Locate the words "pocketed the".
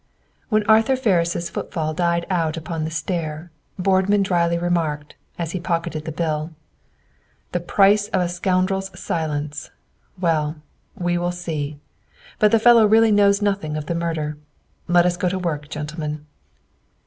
5.59-6.11